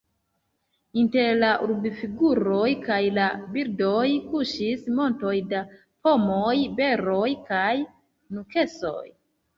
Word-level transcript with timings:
Inter 1.01 1.27
la 1.41 1.49
urbfiguroj 1.65 2.71
kaj 2.87 2.97
la 3.19 3.27
birdoj 3.57 4.07
kuŝis 4.31 4.89
montoj 5.01 5.37
da 5.53 5.63
pomoj, 6.09 6.57
beroj 6.81 7.27
kaj 7.53 7.71
nuksoj. 8.41 9.09